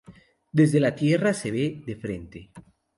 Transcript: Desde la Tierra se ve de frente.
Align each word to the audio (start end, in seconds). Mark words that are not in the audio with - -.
Desde 0.51 0.79
la 0.79 0.95
Tierra 0.95 1.31
se 1.31 1.51
ve 1.51 1.83
de 1.85 1.95
frente. 1.95 2.51